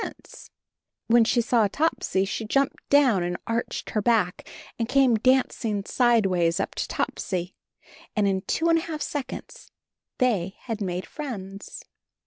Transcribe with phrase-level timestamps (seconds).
[1.05, 6.59] When she saw Topsy she jumped down and arched her back and came dancing sideways
[6.59, 7.53] up to Topsy—
[8.15, 9.71] and in two and a half seconds
[10.17, 11.83] they had made friends.